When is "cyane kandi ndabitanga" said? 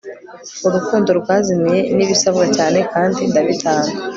2.55-3.91